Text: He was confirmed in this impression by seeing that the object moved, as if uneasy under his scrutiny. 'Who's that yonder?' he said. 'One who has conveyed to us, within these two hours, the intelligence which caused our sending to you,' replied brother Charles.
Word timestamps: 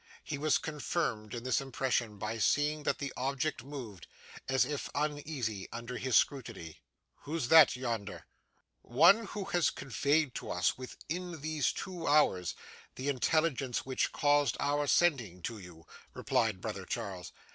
He 0.23 0.39
was 0.39 0.57
confirmed 0.57 1.35
in 1.35 1.43
this 1.43 1.61
impression 1.61 2.17
by 2.17 2.39
seeing 2.39 2.81
that 2.81 2.97
the 2.97 3.13
object 3.15 3.63
moved, 3.63 4.07
as 4.49 4.65
if 4.65 4.89
uneasy 4.95 5.67
under 5.71 5.99
his 5.99 6.17
scrutiny. 6.17 6.81
'Who's 7.17 7.49
that 7.49 7.75
yonder?' 7.75 8.25
he 8.81 8.87
said. 8.89 8.95
'One 8.95 9.25
who 9.25 9.43
has 9.51 9.69
conveyed 9.69 10.33
to 10.33 10.49
us, 10.49 10.75
within 10.75 11.41
these 11.41 11.71
two 11.71 12.07
hours, 12.07 12.55
the 12.95 13.09
intelligence 13.09 13.85
which 13.85 14.11
caused 14.11 14.57
our 14.59 14.87
sending 14.87 15.43
to 15.43 15.59
you,' 15.59 15.85
replied 16.15 16.61
brother 16.61 16.87
Charles. 16.87 17.31